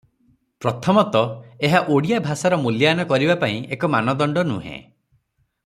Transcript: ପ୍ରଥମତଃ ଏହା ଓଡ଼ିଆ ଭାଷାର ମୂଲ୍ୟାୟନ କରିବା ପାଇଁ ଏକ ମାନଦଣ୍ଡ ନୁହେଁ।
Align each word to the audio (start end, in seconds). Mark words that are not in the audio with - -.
ପ୍ରଥମତଃ 0.63 1.27
ଏହା 1.67 1.81
ଓଡ଼ିଆ 1.97 2.21
ଭାଷାର 2.29 2.59
ମୂଲ୍ୟାୟନ 2.63 3.07
କରିବା 3.13 3.35
ପାଇଁ 3.45 3.61
ଏକ 3.77 3.91
ମାନଦଣ୍ଡ 3.97 4.49
ନୁହେଁ। 4.53 4.77